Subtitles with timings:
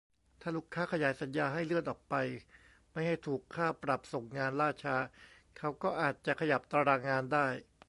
[0.41, 2.15] ถ้าลูกค้าขยายสัญญาให้ เลื่อนออกไป
[2.91, 4.95] ไม่ให้ถูกค่าปรับส่งงานล่าช้า
[5.57, 7.47] เขาก็อาจจะขยับตารางงานได้